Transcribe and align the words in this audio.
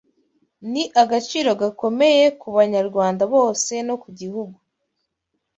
Ni 0.71 0.83
agaciro 1.01 1.49
gakomeye 1.61 2.25
ku 2.39 2.47
Banyarwanda 2.57 3.23
bose 3.33 3.73
no 3.87 3.95
ku 4.01 4.09
gihugu” 4.19 4.57